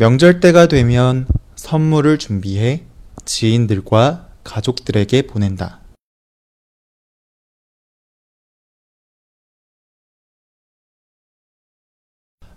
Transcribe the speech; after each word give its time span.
명절 0.00 0.38
때가 0.38 0.68
되면 0.68 1.26
선물을 1.56 2.18
준비해 2.18 2.84
지인들과 3.24 4.30
가족들에게 4.44 5.22
보낸다. 5.22 5.80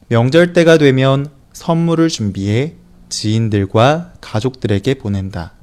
명절 0.07 0.53
때가 0.53 0.77
되면 0.77 1.35
선물을 1.53 2.09
준비해 2.09 2.75
지인들과 3.09 4.13
가족들에게 4.21 4.93
보낸다. 4.99 5.55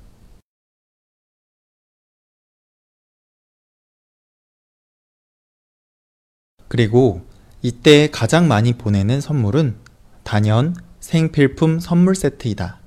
그리고 6.66 7.24
이때 7.62 8.10
가장 8.10 8.48
많이 8.48 8.72
보내는 8.72 9.20
선물은 9.20 9.78
단연 10.24 10.87
생필품 11.00 11.80
선물 11.80 12.14
세트이다. 12.14 12.80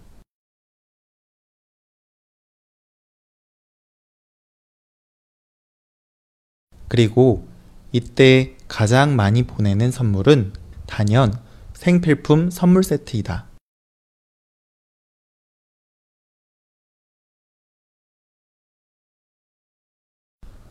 그리고 6.88 7.48
이때 7.94 8.58
가장 8.68 9.16
많이 9.16 9.44
보내는 9.44 9.92
선물은 9.92 10.54
단연 10.88 11.34
생필품 11.74 12.50
선물 12.52 12.84
세트이다. 12.84 13.48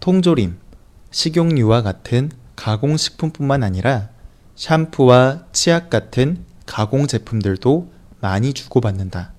통조림, 0.01 0.59
식용유와 1.11 1.83
같은 1.83 2.31
가공식품뿐만 2.57 3.63
아니라 3.63 4.11
샴푸와 4.57 5.47
치약 5.53 5.91
같은 5.91 6.50
가공 6.71 7.09
제품들도 7.09 7.91
많이 8.21 8.53
주고받는다. 8.53 9.35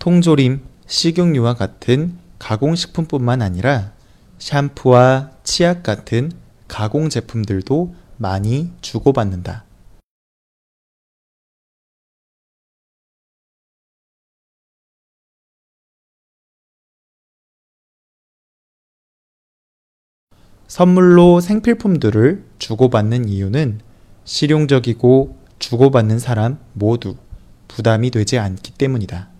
통조림, 0.00 0.66
식용유와 0.88 1.54
같은 1.54 2.18
가공식품뿐만 2.40 3.42
아니라 3.42 3.92
샴푸와 4.40 5.30
치약 5.44 5.84
같은 5.84 6.32
가공 6.66 7.10
제품들도 7.10 7.94
많이 8.16 8.72
주고받는다. 8.80 9.69
선물로 20.70 21.40
생필품들을 21.40 22.44
주고받는 22.60 23.28
이유는 23.28 23.80
실용적이고 24.22 25.36
주고받는 25.58 26.20
사람 26.20 26.60
모두 26.74 27.16
부담이 27.66 28.12
되지 28.12 28.38
않기 28.38 28.74
때문이다. 28.74 29.30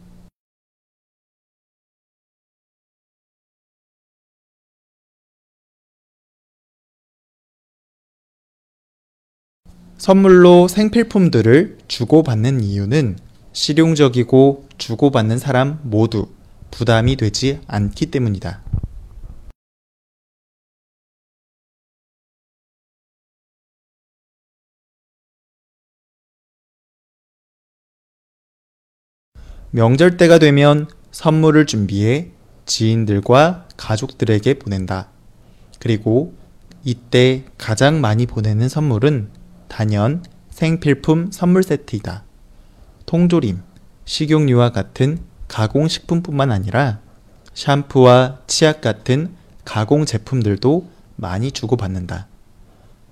선물로 9.99 10.67
생필품들을 10.67 11.79
주고받는 11.87 12.61
이유는 12.65 13.19
실용적이고 13.53 14.67
주고받는 14.79 15.39
사람 15.39 15.79
모두 15.85 16.27
부담이 16.73 17.15
되지 17.15 17.61
않기 17.69 18.07
때문이다. 18.07 18.70
명절 29.73 30.17
때가 30.17 30.41
되면 30.41 30.89
선물을 31.13 31.65
준비해 31.67 32.31
지인들과 32.67 33.69
가족들에게 33.77 34.55
보낸다. 34.55 35.09
그리고 35.79 36.35
이때 36.83 37.45
가장 37.57 38.01
많이 38.01 38.27
보내는 38.27 38.69
선물은 38.69 39.31
단연 39.69 40.25
생필품 40.51 41.31
선물 41.31 41.63
세트이다. 41.63 42.25
통조림, 43.07 43.63
식용유와 44.07 44.73
같은 44.73 45.19
가공식품뿐만 45.47 46.51
아니라 46.51 46.99
샴푸와 47.55 48.41
치약 48.49 48.81
같은 48.81 49.35
가공 49.65 50.05
제품들도 50.05 50.89
많이 51.15 51.53
주고받는다. 51.53 52.27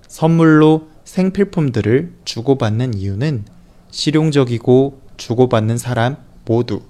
선물로 0.07 0.89
생필품들을 1.05 2.13
주고받는 2.25 2.95
이유는 2.95 3.45
실용적이고 3.91 5.01
주고받는 5.15 5.77
사람 5.77 6.28
모두 6.45 6.81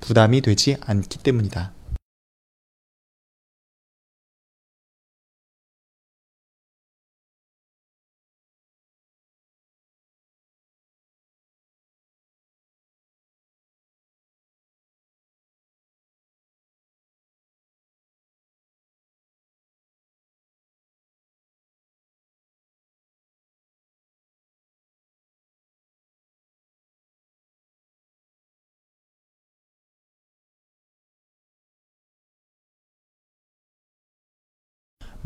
부담이 0.00 0.40
되지 0.40 0.76
않기 0.80 1.18
때문이다. 1.18 1.75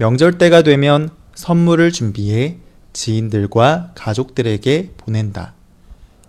명절 0.00 0.38
때가 0.38 0.62
되면 0.62 1.10
선물을 1.34 1.92
준비해 1.92 2.56
지인들과 2.94 3.92
가족들에게 3.94 4.94
보낸다. 4.96 5.52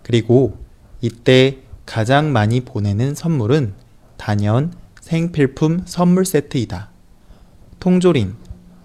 그리고 0.02 0.58
이때 1.00 1.56
가장 1.86 2.34
많이 2.34 2.60
보내는 2.60 3.14
선물은 3.14 3.72
단연 4.18 4.74
생필품 5.00 5.84
선물 5.86 6.26
세트이다. 6.26 6.90
통조림, 7.80 8.36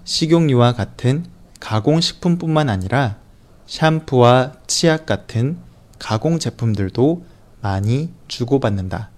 식용유와 0.06 0.72
같은 0.72 1.26
가공식품뿐만 1.60 2.70
아니라 2.70 3.18
샴푸와 3.66 4.54
치약 4.68 5.06
같은 5.06 5.58
가공 6.00 6.40
제품들도 6.40 7.26
많이 7.60 8.14
주고받는다. 8.30 9.10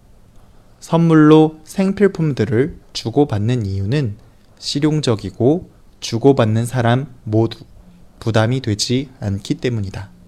선물로 0.80 1.60
생필품들을 1.64 2.80
주고받는 2.94 3.68
이유는 3.68 4.29
실용적이고 4.60 5.72
주고받는 6.00 6.66
사람 6.66 7.16
모두 7.24 7.66
부담이 8.20 8.62
되지 8.62 9.10
않기 9.20 9.56
때문이다. 9.56 10.19